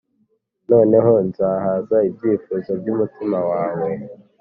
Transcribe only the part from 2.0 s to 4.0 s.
ibyifuzo byumutima wawe